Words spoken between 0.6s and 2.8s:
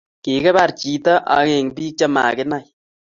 chiton ageng pik che makinai